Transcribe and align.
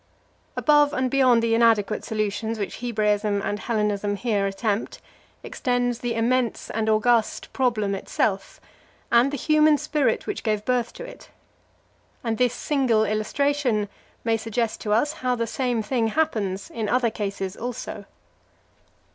Above 0.57 0.93
and 0.93 1.11
beyond 1.11 1.43
the 1.43 1.53
inadequate 1.53 2.03
solutions 2.03 2.57
which 2.57 2.77
Hebraism 2.77 3.39
and 3.43 3.59
Hellenism 3.59 4.15
here 4.15 4.47
attempt, 4.47 4.99
extends 5.43 5.99
the 5.99 6.15
immense 6.15 6.71
and 6.71 6.89
august 6.89 7.53
problem 7.53 7.93
itself, 7.93 8.59
and 9.11 9.29
the 9.29 9.37
human 9.37 9.77
spirit 9.77 10.25
which 10.25 10.41
gave 10.41 10.65
birth 10.65 10.91
to 10.93 11.05
it. 11.05 11.29
And 12.23 12.39
this 12.39 12.55
single 12.55 13.05
illustration 13.05 13.89
may 14.23 14.37
suggest 14.37 14.81
to 14.81 14.91
us 14.91 15.13
how 15.13 15.35
the 15.35 15.45
same 15.45 15.83
thing 15.83 16.07
happens 16.07 16.71
in 16.71 16.89
other 16.89 17.11
cases 17.11 17.55
also. 17.55 18.05